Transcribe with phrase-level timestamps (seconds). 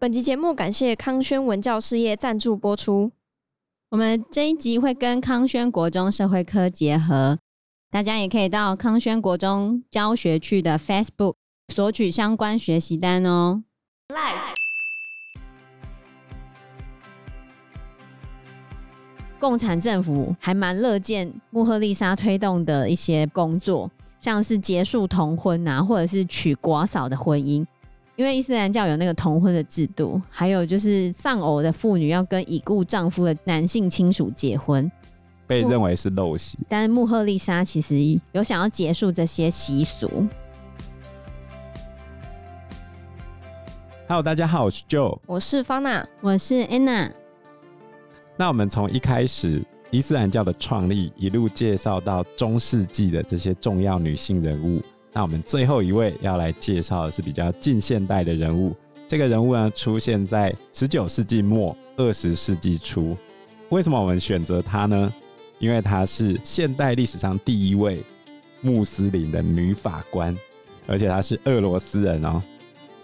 [0.00, 3.10] 本集节目感谢康轩文教事业赞助播出。
[3.90, 7.36] 我们这一集会跟康轩国中社会科结合，
[7.90, 11.34] 大家也可以到康轩国中教学区的 Facebook
[11.74, 13.64] 索取相关学习单哦。
[14.10, 14.54] Life
[19.40, 23.90] 共产政府还蛮乐见穆赫丽莎推动的一些工作，
[24.20, 27.66] 像是结束童婚啊，或者是娶寡嫂的婚姻。
[28.18, 34.90] 因为伊斯兰教有那个同婚的制度，还有就是丧偶的妇女要跟已故丈夫的男性亲属结婚，
[35.46, 36.58] 被认为是陋习。
[36.68, 40.26] 但是穆赫丽莎其实有想要结束这些习俗。
[44.08, 47.12] Hello，大家好，我是 Joe，我是方娜，我是 Anna。
[48.36, 54.82] 那我们从一开始伊斯兰教的创立，一路介绍到中世纪的这些重要女性人物。
[55.12, 58.74] 那我们最后一位要来介绍的是比较近现代的人物。
[59.06, 63.16] 这个人物呢，出现在十九世纪末、二十世纪初。
[63.70, 65.12] 为什么我们选择她呢？
[65.58, 68.04] 因为她是现代历史上第一位
[68.60, 70.36] 穆斯林的女法官，
[70.86, 72.42] 而且她是俄罗斯人哦。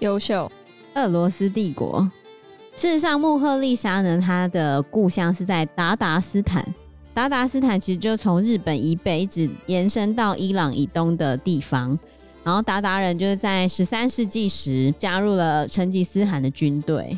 [0.01, 0.51] 优秀，
[0.95, 2.11] 俄罗斯帝国。
[2.75, 6.63] 事实上，穆赫丽莎呢，她的故乡是在韃靼斯坦。
[7.15, 11.97] 韃靼斯坦其实就从日本以北一直延伸到伊朗以东的地方，
[12.43, 17.17] 然后韃靼人就是在十三世纪时加入了成吉思汗的军队。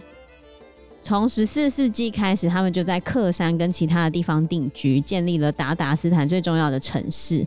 [1.01, 7.39] 从十四世纪开始，他们就在克山跟其他的地方定居，建立了韃靼斯坦最重要的城市。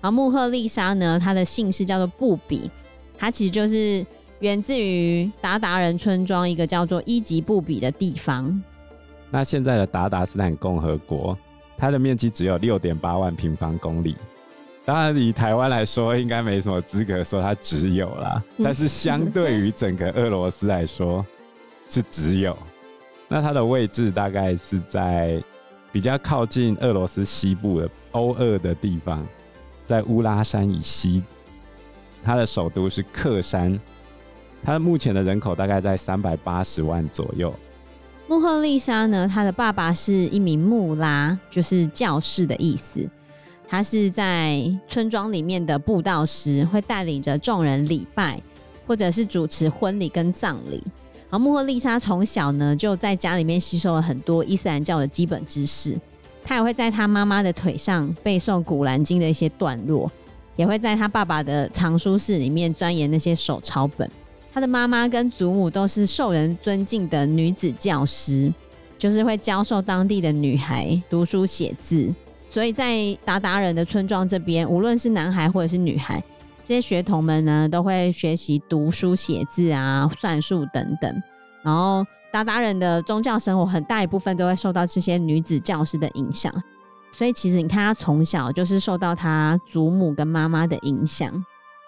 [0.00, 2.68] 然后穆赫丽莎呢，她的姓氏叫做布比，
[3.16, 4.04] 她其实就是
[4.40, 8.60] 源自于韃靼人村庄一个叫做伊吉布比的地方。
[9.30, 11.38] 那现在的韃靼斯坦共和国。
[11.76, 14.16] 它的面积只有六点八万平方公里，
[14.84, 18.42] 当然以台湾来说，应该没什么资格说它只有啦。
[18.62, 21.24] 但是相对于整个俄罗斯来说，
[21.88, 22.56] 是只有。
[23.28, 25.42] 那它的位置大概是在
[25.90, 29.26] 比较靠近俄罗斯西部的欧俄的地方，
[29.86, 31.22] 在乌拉山以西。
[32.22, 33.78] 它的首都是克山，
[34.62, 37.52] 它目前的人口大概在三百八十万左右。
[38.34, 43.08] 穆赫丽莎呢，她的爸爸是一名穆拉，就是教士的意思。
[43.68, 48.42] 他是在村庄里面的布道师，会带领着众人礼拜，
[48.88, 50.82] 或者是主持婚礼跟葬礼。
[51.30, 55.96] 而穆赫丽莎从小呢就在家里面吸收了很多伊斯兰教的基本知识，
[56.44, 60.10] 她也会在她妈妈的腿上背诵古兰经的一些段落，
[60.56, 64.10] 也会在她爸爸的藏书室里面钻研那些手抄本。
[64.54, 68.54] 他的妈妈跟祖母都是受人尊敬的女子教师，
[68.96, 72.08] 就是会教授当地的女孩读书写字。
[72.48, 76.22] 所以在达达人的村庄这边，无论是男孩或者是女孩，
[76.62, 81.22] 这些学童们呢都会学习读书写字啊、算术等等。
[81.64, 86.54] 然后达达人的宗教生活很大一部分都会受到这些女子教师的影响。
[87.10, 91.44] 所以其实你看，他从小就是受到他祖母跟妈妈的影响。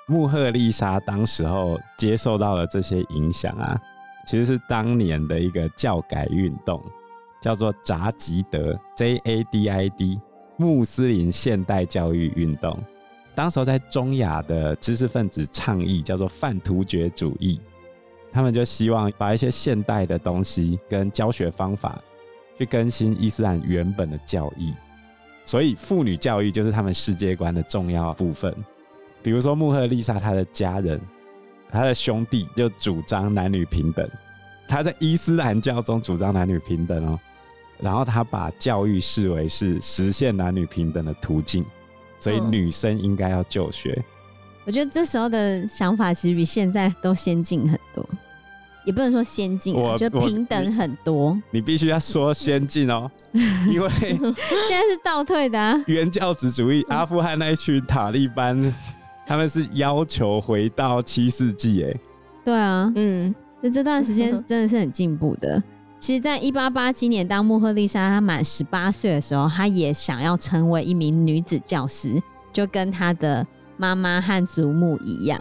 [0.08, 3.76] 穆赫丽莎当时候接受到了这些影响啊，
[4.24, 6.80] 其实是当年的一个教改运动，
[7.42, 10.20] 叫做扎吉德 （J A D I D）
[10.56, 12.78] 穆斯林现代教育运动。
[13.34, 17.60] 当时候在中亚的知识分子倡议叫做泛突厥主义，
[18.30, 22.00] 他们就希望把一些现代的东西跟教学方法
[22.56, 24.72] 去更新伊斯兰原本的教义，
[25.44, 28.54] 所以妇女教育就是他们世界观的重要部分。
[29.26, 31.00] 比如说穆赫丽莎，她的家人、
[31.68, 34.08] 她的兄弟就主张男女平等。
[34.68, 37.18] 她在伊斯兰教中主张男女平等哦，
[37.80, 41.66] 然后她把教育视为是实现男女平等的途径，
[42.18, 43.94] 所以女生应该要就学。
[43.96, 44.04] 嗯。
[44.66, 48.08] 我觉得这时候的想法其实比现在都先进很多，
[48.84, 51.32] 也不能说先进，我觉得平等很多。
[51.50, 53.10] 你，你必须要说先进哦，
[53.68, 55.76] 因为现在是倒退的啊。
[55.88, 58.56] 原教旨主义，阿富汗那一群塔利班。
[59.26, 61.94] 他们是要求回到七世纪，哎，
[62.44, 65.60] 对啊，嗯，那这段时间真的是很进步的。
[65.98, 72.22] 其实，在一八八七年，当穆赫丽莎她满十八岁的时候，她也想要成为一名女子教师，
[72.52, 73.44] 就跟她的
[73.76, 75.40] 妈妈和祖母一样。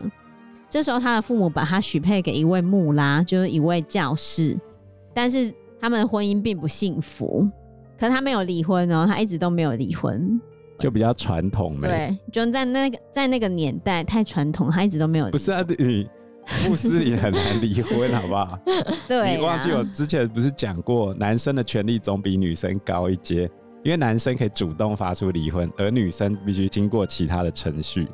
[0.70, 4.58] 这时候，她的父母把她许配给一位穆拉，就是一位教士，
[5.14, 7.48] 但是他们的婚姻并不幸福。
[8.00, 10.42] 可是她没有离婚哦，她一直都没有离婚。
[10.78, 15.30] 就比较传统呗，对，就在那个在那个年代太传统，他一直都没有。
[15.30, 16.08] 不是啊，你
[16.68, 18.60] 穆斯林很难离婚，好不好？
[19.08, 23.50] 对，你忘记我之前不是讲过，男生的权利总比女生高一阶，
[23.84, 28.08] 因为男生可以主动发出离婚，而女生必须经过其他的程序，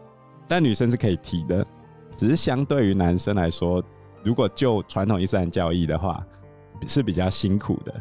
[0.48, 1.66] 但女生是可以提的，
[2.16, 3.84] 只是相对于男生来说，
[4.24, 6.24] 如果就传统伊斯兰教义的话，
[6.88, 7.94] 是比较辛苦的。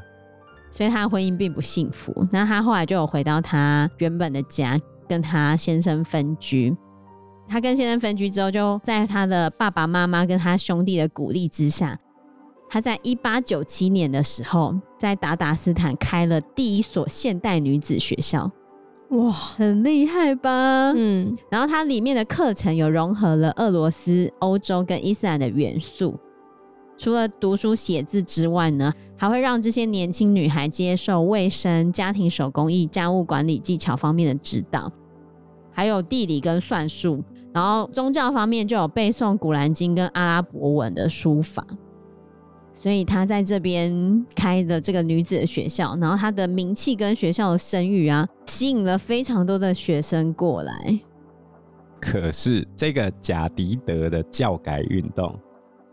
[0.71, 2.27] 所以他的婚姻并不幸福。
[2.31, 6.77] 那他后来就有回到他原本的家，跟他先生分居。
[7.49, 11.99] 他跟先生分居之后，就在他的爸爸妈妈跟他兄弟的鼓励之下，
[12.69, 18.49] 他在一八九七年的时候，在达达斯坦开了第一所现代女子学校。
[19.09, 20.93] 哇，很厉害吧？
[20.95, 21.37] 嗯。
[21.51, 26.17] 然后它里面的课程有融合了俄罗斯、欧洲跟伊斯兰的元素。
[26.97, 34.91] 除了读书写字之外呢，还会让这些年轻女孩接受卫生、家庭手工艺、家务管理技巧方面的指导，
[35.71, 37.23] 还有地理跟算术。
[37.53, 41.63] 然后宗教方面就有背诵古兰经跟阿拉伯文的书法。
[42.73, 50.99] 所以她在这边开的这个女子的学校，然后她的名气跟学校的声誉啊，吸引了非常多的学生过来。
[52.01, 55.39] 可是这个贾迪德的教改运动。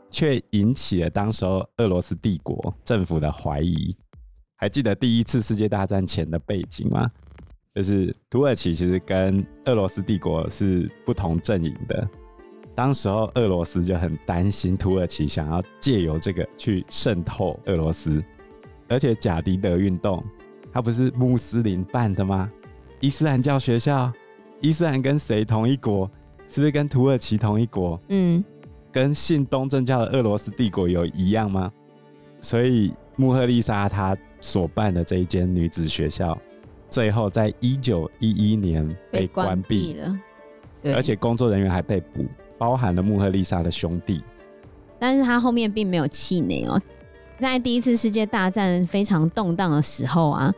[0.09, 3.95] 却引起了当时候俄罗斯帝国政府的怀疑。
[4.55, 7.09] 还记得第一次世界大战前的背景吗？
[7.75, 12.09] 就是土耳其其实跟俄罗斯帝国是不同阵营的。
[12.73, 18.23] 当时候俄罗斯就很担心土耳其想要借由这个去渗透俄罗斯，
[18.87, 20.23] 而且贾迪德运动
[20.71, 22.51] 它不是穆斯林办的吗？
[22.99, 24.11] 伊斯兰教学校，
[24.59, 26.09] 伊斯兰跟谁同一国？
[26.47, 28.01] 是不是跟土耳其同一国？
[28.09, 28.43] 嗯。
[28.97, 31.71] 跟信东正教的俄罗斯帝国有一样吗？
[32.41, 36.35] 所以穆赫丽莎她所办的这一间女子学校，
[36.89, 40.19] 最后在一九一一年被关闭了，
[40.95, 42.25] 而且工作人员还被捕，
[42.57, 44.23] 包含了穆赫丽莎的兄弟。
[44.97, 46.81] 但是他后面并没有气馁哦，
[47.37, 50.51] 在第一次世界大战非常动荡的时候啊。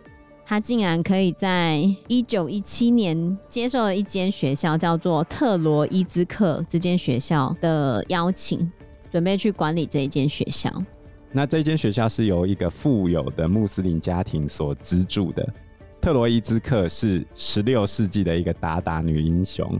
[0.49, 8.67] 他竟然可以在一九一七年接受了一间学校叫做特罗伊兹克这间学校的邀请，
[9.11, 10.73] 准备去管理这一间学校。
[11.31, 15.47] 那这间学校是由一个富有的穆斯林家庭所资助的。
[16.01, 19.79] 特罗伊兹克是十六世纪的一个鞑靼女英雄。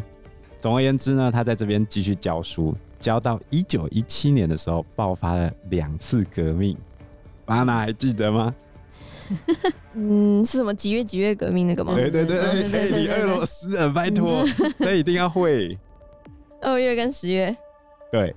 [0.59, 6.77] 总而言之呢，他在这边继续教书，教到一九一七年的时候，爆发了两次革命。
[7.47, 8.53] 妈妈还记得吗？
[9.93, 11.93] 嗯，是什么几月几月革命那个吗？
[11.95, 14.43] 对对对，你俄罗斯啊，拜托，
[14.79, 15.77] 这一定要会。
[16.61, 17.55] 二月跟十月。
[18.11, 18.35] 对，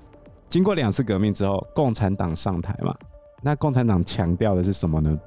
[0.48, 2.94] 经过两次革命之后，共产党上台嘛。
[3.42, 5.18] 那共产党强调的是什么呢？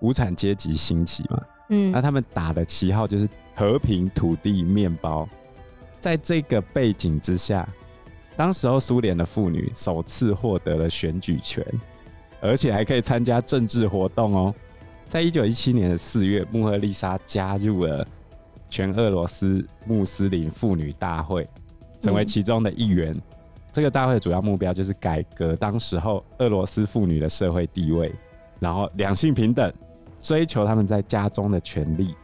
[0.00, 1.42] 无产阶级兴起嘛。
[1.68, 5.28] 嗯，那他们打的旗号就是和平、土地、面包。
[5.98, 7.68] 在这个背景之下，
[8.36, 11.62] 当时候苏联的妇女首次获得了选举权，
[12.40, 14.54] 而且还可以参加政治活动哦。
[15.10, 18.06] 在一九一七年的四月，穆赫丽莎加入了
[18.68, 21.44] 全俄罗斯穆斯林妇女大会，
[22.00, 23.12] 成为其中的一员。
[23.12, 23.22] 嗯、
[23.72, 28.14] 这个大会的主要目标就是改革当时候俄罗斯妇女的社会地位，
[28.60, 29.72] 然后两性平等，
[30.20, 32.14] 追求他们在家中的权利。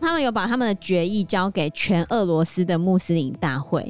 [0.00, 3.82] 他们有把他们的决议交给全俄罗斯的穆斯林大会，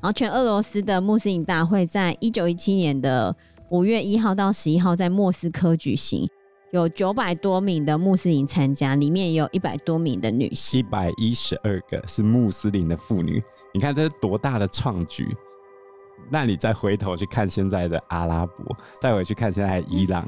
[0.00, 3.32] 然后全俄罗斯的穆斯林大会在一九一七年的
[3.68, 6.28] 五月一号到十一号在莫斯科举行。
[6.72, 13.42] 有九百多名的穆斯林参加，里面也有一百多名的女性，一百一十二个是穆斯林的妇女。
[13.72, 15.36] 你看这是多大的创举？
[16.30, 20.26] 那你再回头去看现在的阿拉伯，再回去看现在的伊朗，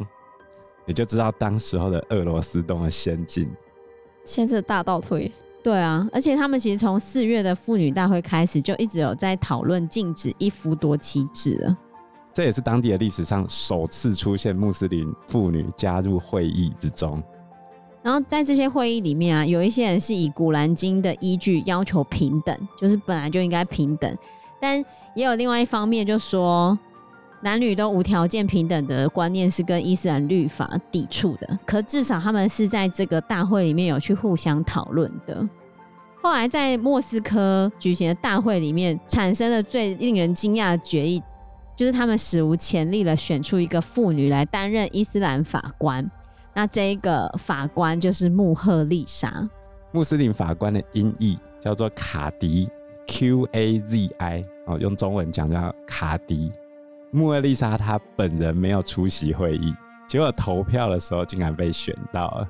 [0.87, 3.51] 你就知道当时候的俄罗斯多么先进。
[4.25, 5.33] 现在大倒退。
[5.61, 11.77] 对啊，而且他们其实从四月的妇女大会开始，就一直有在讨论禁止一夫多妻制了。
[12.39, 17.21] 这也是当地的历史上首次出现穆斯林妇女加入会议之中。
[18.01, 24.17] 然后在这些会议里面啊，有一些人是以《古兰经》的依据要求平等，就是本来就应该平等。
[24.61, 24.79] 但
[25.17, 26.79] 也有另外一方面，就说
[27.43, 31.59] 男女都无条件平等的观念是跟伊斯兰律法抵触的。
[31.67, 35.45] 可至少他们是在这个大会里面有去互相讨论的。
[36.23, 41.21] 后来在莫斯科举行的大会里面，产生了最令人惊讶的决议。
[41.79, 46.05] 就是他们史无前例的选出一个妇女来担任伊斯兰法官，
[46.53, 49.49] 那这一个法官就是穆赫丽莎。
[49.93, 52.69] 穆斯林法官的音译叫做卡迪
[53.07, 56.51] （Q A Z I），哦，用中文讲叫卡迪。
[57.13, 59.73] 穆赫丽莎她本人没有出席会议，
[60.09, 62.49] 结果投票的时候竟然被选到了，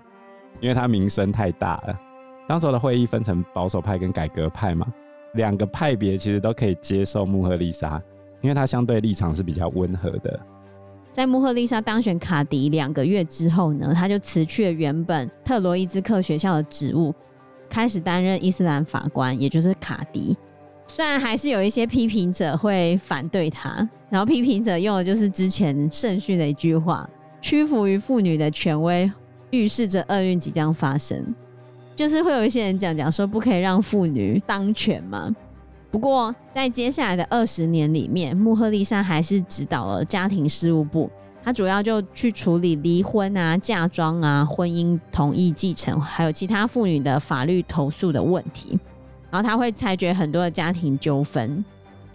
[0.59, 2.01] 因为她名声太大了。
[2.49, 4.87] 当时的会议分成保守派跟改革派嘛，
[5.35, 8.03] 两个派别其实都可以接受穆赫丽莎。
[8.41, 10.41] 因为他相对立场是比较温和的。
[11.13, 17.13] 在穆赫丽莎当选卡迪两个月之后呢，他就辞去了原本特罗伊兹克学校的职务，
[17.69, 20.37] 开始担任伊斯兰法官，也就是卡迪。
[20.87, 27.09] 虽然还是有一些批评者会反对他，然后批评者用的就是之前圣训的一句话
[27.43, 29.11] ：“屈服于妇女的权威，
[29.51, 31.35] 预示着厄运即将发生。”
[31.97, 35.35] 就是会有一些人讲讲说不可以让妇女当权嘛。
[35.91, 41.11] 不过在接下来的二十年里面，穆赫丽莎还是指导了家庭事务部，
[41.43, 48.79] 她主要就去处理离婚啊、嫁妆啊、婚姻同意继承，还有其他妇女的法律投诉的问题。
[49.31, 51.65] 然后她会裁决很多的家庭纠纷，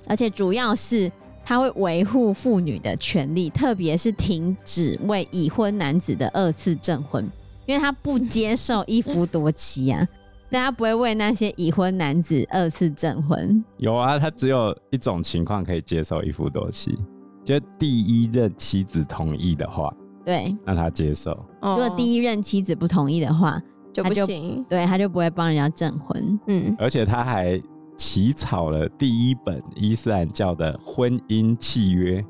[0.08, 1.12] 而且主要是。
[1.46, 7.30] 他会维护妇女的权利，特别是停止为已婚男子的二次证婚，
[7.65, 10.08] 因为他不接受一夫多妻啊，
[10.53, 13.65] 但他不会为那些已婚男子二次证婚。
[13.77, 16.95] 有啊，他只有一种情况可以接受一夫多妻，
[17.43, 19.91] 就第一任妻子同意的话，
[20.24, 21.31] 对，让他接受。
[21.62, 23.60] 如果第一任妻子不同意的话，
[23.91, 26.39] 就不行，对，他就不会帮人家证婚。
[26.45, 27.60] 嗯，而且他还。
[27.95, 32.25] 起草了第一本伊斯兰教的婚姻契约，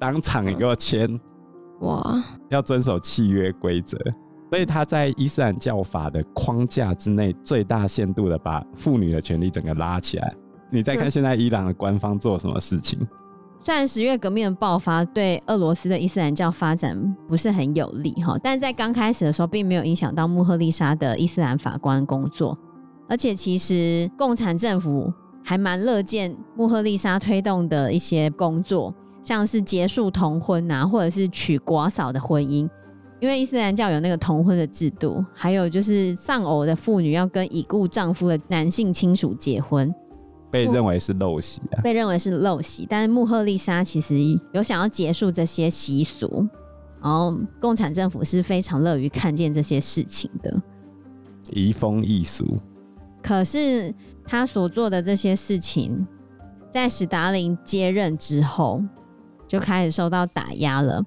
[0.00, 1.20] 当场给我签，
[1.80, 2.02] 哇！
[2.48, 3.98] 要遵守契约规则，
[4.52, 10.34] 所以他在伊斯兰教法的框架之内，最大限度的把妇女的权利整个拉起来。
[10.70, 12.98] 你再看现在伊朗的官方做什么事情？
[13.64, 22.58] 虽然十月革命的爆发对俄罗斯的伊斯兰教发展不是很有利哈，但在刚开始的时候，并没有影响到穆赫丽莎的伊斯兰法官工作。
[23.08, 25.10] 而且，其实共产政府
[25.42, 32.68] 还蛮乐见穆赫丽莎推动的一些工作，像是结束同婚啊，或者是娶寡嫂的婚姻。
[33.22, 39.94] 因为伊斯兰教有那个同婚的制度，还有就是丧偶的妇女要跟已故丈夫的男性亲属结婚，
[40.50, 42.84] 被认为是陋习啊，被认为是陋习。
[42.90, 44.16] 但是穆赫丽莎其实
[44.52, 46.48] 有想要结束这些习俗，
[47.00, 50.60] 然后共产政府是非常乐于看见这些事情的，
[51.52, 52.58] 移风易俗。
[53.22, 56.04] 可是他所做的这些事情，
[56.68, 58.82] 在史达林接任之后，
[59.46, 61.00] 就开始受到打压了。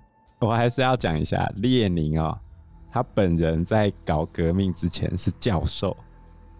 [0.45, 2.37] 我还是要讲一下列宁哦，
[2.91, 5.95] 他本人在搞革命之前是教授，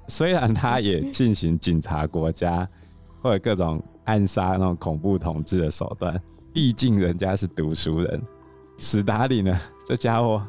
[0.07, 2.67] 虽然他也进行警察国家
[3.21, 6.19] 或者各种暗杀那种恐怖统治的手段，
[6.51, 8.21] 毕竟人家是读书人。
[8.77, 10.41] 史达林呢，这家伙，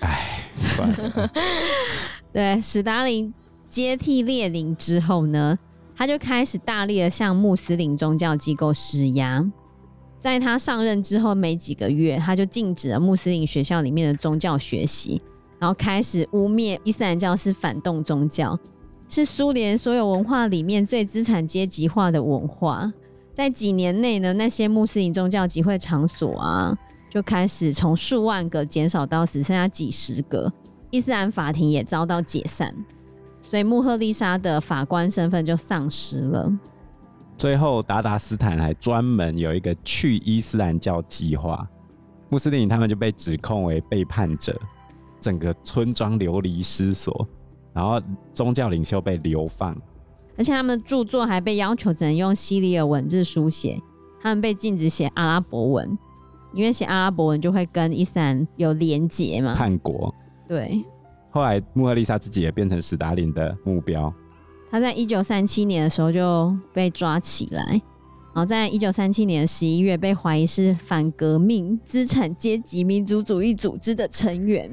[0.00, 1.30] 哎，算了。
[2.32, 3.32] 对，史达林。
[3.68, 5.58] 接替列宁之后呢，
[5.94, 9.44] 他就开始大力的向穆斯林宗教机构施压。
[10.26, 15.22] 在他上任之后没几个月，他就禁止了穆斯林学校里面的宗教学习，
[15.60, 18.58] 然后开始污蔑伊斯兰教是反动宗教，
[19.08, 22.92] 是苏联所有文化里面最资产阶级化的文化。
[23.32, 26.76] 在几年内呢，那些穆斯林宗教集会场所啊，
[27.08, 30.52] 就开始从数万个减少到只剩下几十个，
[30.90, 32.74] 伊斯兰法庭也遭到解散。
[33.44, 36.52] 所以穆赫丽莎的法官身份就丧失了。
[37.36, 41.68] 最后，达达斯坦还专门有一个去伊斯兰教计划，
[42.30, 44.58] 穆斯林他们就被指控为背叛者，
[45.20, 47.28] 整个村庄流离失所，
[47.74, 48.00] 然后
[48.32, 49.76] 宗教领袖被流放，
[50.38, 53.78] 而且他们著作还被要求只能用西里尔文字书写，
[54.20, 55.98] 他们被禁止写阿拉伯文，
[56.54, 60.12] 因为写阿拉伯文就会跟伊斯兰有连结嘛，叛国。
[60.48, 60.82] 对。
[61.30, 64.10] 后来，穆赫丽莎自己也变成史达林的目标。
[64.70, 67.64] 他在一九三七年的时候就被抓起来，
[68.34, 74.70] 然后在一九三七年十一月被怀疑是反革命资产阶级民族主义组织的成员，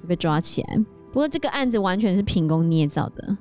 [0.00, 0.76] 就被抓起来。
[1.12, 3.36] 不过这个案子完全是凭空捏造的，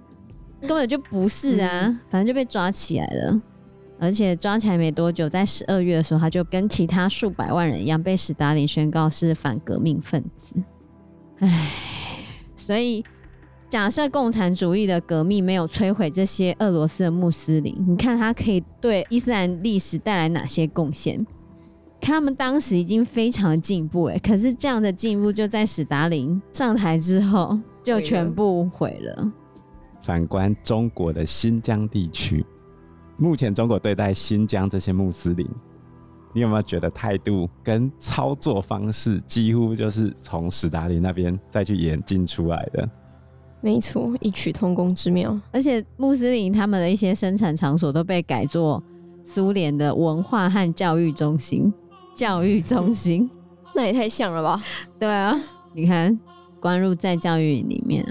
[0.61, 3.41] 根本就不是啊，嗯、反正就被抓起来了。
[3.99, 10.55] 而且抓起来没多久，在十二月的时候，他就跟其他数百万人一样，被史达林宣告是反革命分子。
[11.39, 11.71] 唉。
[12.55, 13.03] 所以，
[13.69, 21.17] 假设共产主义的革命没有摧毁这些俄罗斯的穆斯林，你看他可以对伊斯兰历史带来哪些贡献？
[21.99, 29.31] 看他们当时已经非常进步，哎，可是这样的进步就在史达林上台之后就全部毁了。
[30.01, 32.45] 反观中国的新疆地区，
[33.17, 35.45] 目前中国对待新疆这些穆斯林。
[36.33, 42.87] 你有没有觉得态度跟操作方式几乎就是从史达林那边再去演进出来的？
[43.61, 45.39] 没错，异曲同工之妙。
[45.51, 48.81] 而且穆斯林他们的一些生产场所都被改做
[49.23, 51.73] 苏联的文化和教育中心。
[52.13, 53.29] 教育中心，
[53.75, 54.63] 那也太像了吧？
[54.99, 55.39] 对啊，
[55.73, 56.17] 你看，
[56.59, 58.03] 关入在教育里面。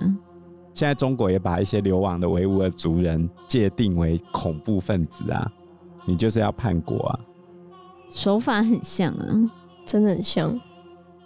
[0.72, 5.50] 现在中国也把一些流亡的维吾尔族人界定为恐怖分子啊，
[6.04, 7.18] 你就是要叛国啊！
[8.08, 9.50] 手法很像啊，
[9.84, 10.60] 真的很像。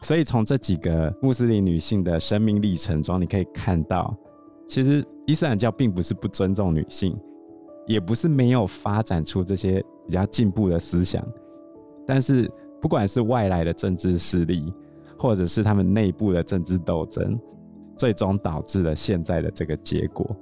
[0.03, 4.17] 所以从这几个穆斯林女性的生命历程中，你可以看到，
[4.67, 7.19] 其实伊斯兰教并不是不尊重女性，
[7.87, 11.23] 也不是没有发展出这些比较进步的思想，
[12.07, 14.73] 但是不管是外来的政治势力，
[15.19, 17.39] 或者是他们内部的政治斗争，
[17.95, 20.35] 最终导致了现在的这个结果。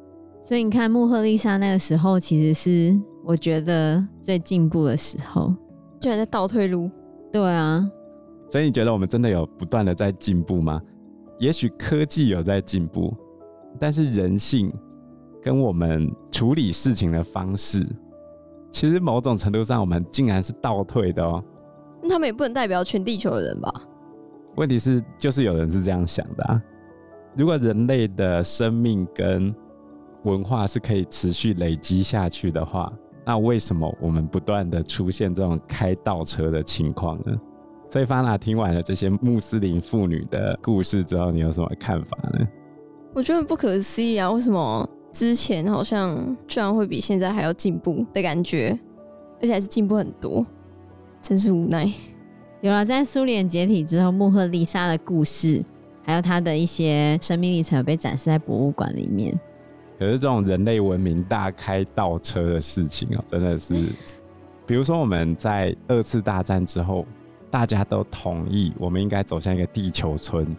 [0.45, 5.53] 所以你看，穆赫丽莎那个时候其实是我觉得最进步的时候，
[6.01, 6.89] 居然在倒退路。
[7.31, 7.87] 对啊，
[8.51, 10.81] 所以你觉得我们真的有不断的在进步吗？
[11.39, 13.15] 也许科技有在进步，
[13.79, 14.73] 但是人性
[15.41, 17.87] 跟我们处理事情的方式，
[18.71, 21.45] 其实某种程度上我们竟然是倒退的哦。
[22.03, 23.73] 那他们也不能代表全地球的人吧？
[24.57, 26.61] 问题是，就是有人是这样想的啊。
[27.37, 29.55] 如果人类的生命跟
[30.25, 32.93] 文化是可以持续累积下去的话，
[33.25, 37.37] 那为什么我们不断的出现这种开倒车的情况呢？
[37.91, 42.47] 所以，法娜听完了这些穆斯林妇女的故事之后，你有什么看法呢？
[43.15, 44.31] 我觉得不可思议啊！
[44.31, 48.79] 为什么之前好像居然会比现在还要进步的感觉，
[49.41, 50.47] 而且还是进步很多，
[51.23, 51.91] 真是无奈。
[52.61, 55.65] 有了，在苏联解体之后，穆赫丽莎的故事，
[56.03, 59.33] 还有她的一些生命历程被展示在博物馆里面。
[59.99, 63.75] 可是这种人类文明大开倒车的事情哦，真的是，
[64.67, 67.07] 比如说我们在二次大战之后，
[67.51, 70.57] 大家都同意我们应该走向一个地球村，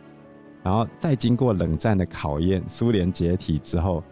[0.63, 4.03] 然后再经过冷战的考验，苏联解体之后，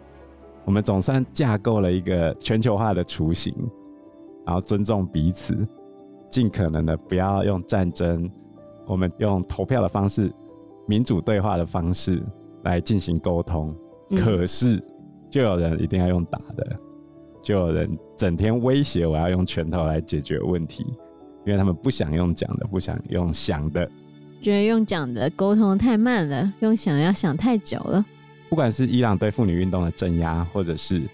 [0.64, 3.54] 我们总算架构了一个全球化的雏形，
[4.46, 5.66] 然后尊重彼此。
[6.30, 8.30] 尽可能的不要用战争，
[8.86, 10.30] 我们用投票的方式、
[10.86, 12.22] 民主对话的方式
[12.64, 13.74] 来进行沟通。
[14.10, 14.18] 嗯。
[14.18, 14.78] 可是，
[15.30, 16.78] 就有人一定要用打的，
[17.42, 20.84] 就有人整天威胁我要用拳头来解决问题，
[21.48, 23.90] 因为他们不想用讲的，不想用想的，
[24.38, 28.04] 觉得用讲的沟通太慢了，用想要想太久了。
[28.50, 31.08] 不管是伊朗对妇女运动的镇压，或者是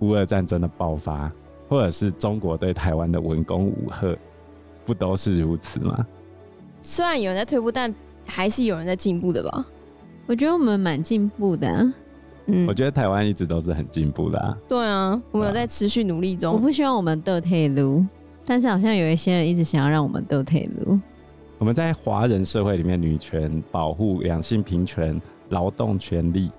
[0.00, 1.30] 乌俄战争的爆发，
[1.68, 4.18] 或者是中国对台湾的文攻武吓。
[4.84, 6.04] 不都是如此吗？
[6.80, 7.94] 虽然有人在退步，但
[8.26, 9.64] 还是有人在进步的吧？
[10.26, 11.94] 我觉得我们蛮进步的啊。
[12.46, 14.56] 嗯，我觉得台湾一直都是很进步的啊。
[14.66, 16.54] 对啊，我们有在持续努力中。
[16.54, 18.02] 我不希望我们倒退路，
[18.48, 20.98] 但是好像有一些人一直想要让我们都退路。
[21.58, 26.50] 我们在华人社会里面，女权保护、两性平权、劳动权利，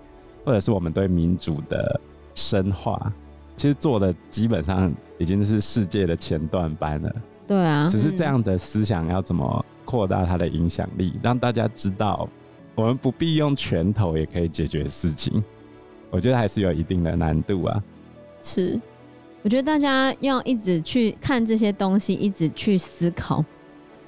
[0.45, 1.99] 或者是我们对民主的
[2.35, 3.11] 深化，
[3.55, 7.15] 其实做的基本上已经是世界的前段班了。
[7.47, 12.29] 对啊，只是这样的思想要怎么扩大它的影响力，嗯，让大家知道
[12.75, 15.43] 我们不必用拳头也可以解决事情。
[16.11, 17.83] 我觉得还是有一定的难度啊。
[18.39, 18.79] 是，
[19.41, 23.43] 我觉得大家要一直去看这些东西，一直去思考，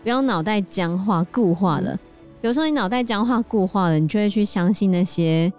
[0.04, 1.98] 不要脑袋僵化固化了。
[2.42, 5.52] 有时候你脑袋僵化固化了，你就会去相信那些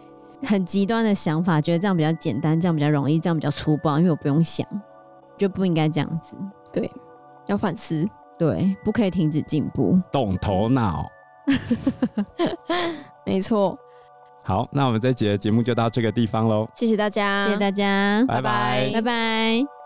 [0.43, 4.67] 很极端的想法，觉得这样比较简单，这样比较容易，这样比较粗暴，因为我不用想，
[5.39, 6.37] 就不应该这样子。
[6.73, 6.91] 对。
[7.47, 8.09] 要反思，
[8.39, 11.11] 对，不可以停止进步，动头脑，
[13.27, 13.77] 没错。
[14.43, 19.82] 好，那我们这集的节目就到这个地方喽，谢谢大家，谢谢大家，拜拜，拜拜。